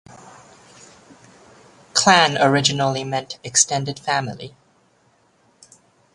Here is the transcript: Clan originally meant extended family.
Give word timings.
Clan 1.93 2.35
originally 2.39 3.03
meant 3.03 3.37
extended 3.43 3.99
family. 3.99 4.55